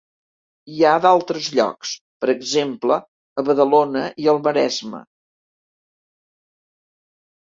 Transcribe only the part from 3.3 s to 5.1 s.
a Badalona i al Maresme.